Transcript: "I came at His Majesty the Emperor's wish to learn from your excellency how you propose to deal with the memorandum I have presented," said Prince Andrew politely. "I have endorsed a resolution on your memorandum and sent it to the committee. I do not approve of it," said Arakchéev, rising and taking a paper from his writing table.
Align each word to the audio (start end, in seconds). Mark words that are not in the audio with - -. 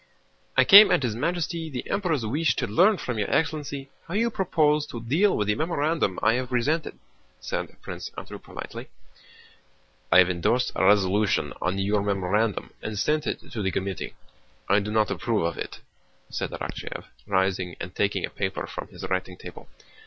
"I 0.57 0.63
came 0.63 0.89
at 0.89 1.03
His 1.03 1.15
Majesty 1.15 1.69
the 1.69 1.87
Emperor's 1.87 2.25
wish 2.25 2.55
to 2.55 2.65
learn 2.65 2.97
from 2.97 3.19
your 3.19 3.29
excellency 3.29 3.91
how 4.07 4.15
you 4.15 4.31
propose 4.31 4.87
to 4.87 4.99
deal 5.03 5.37
with 5.37 5.45
the 5.47 5.53
memorandum 5.53 6.17
I 6.23 6.33
have 6.41 6.49
presented," 6.49 6.97
said 7.39 7.79
Prince 7.83 8.09
Andrew 8.17 8.39
politely. 8.39 8.89
"I 10.11 10.17
have 10.17 10.29
endorsed 10.31 10.71
a 10.73 10.83
resolution 10.83 11.53
on 11.61 11.77
your 11.77 12.01
memorandum 12.01 12.71
and 12.81 12.97
sent 12.97 13.27
it 13.27 13.51
to 13.51 13.61
the 13.61 13.69
committee. 13.69 14.15
I 14.67 14.79
do 14.79 14.89
not 14.89 15.11
approve 15.11 15.43
of 15.43 15.59
it," 15.59 15.81
said 16.31 16.49
Arakchéev, 16.49 17.03
rising 17.27 17.75
and 17.79 17.93
taking 17.93 18.25
a 18.25 18.31
paper 18.31 18.65
from 18.65 18.87
his 18.87 19.07
writing 19.07 19.37
table. 19.37 19.69